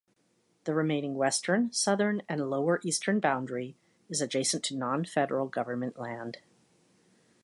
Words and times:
The 0.63 0.73
remaining 0.73 1.13
western, 1.13 1.71
southern, 1.71 2.23
and 2.27 2.49
lower 2.49 2.79
eastern 2.81 3.19
boundary 3.19 3.75
is 4.09 4.19
adjacent 4.19 4.63
to 4.63 4.75
non-federal 4.75 5.47
government 5.49 5.99
land. 5.99 6.39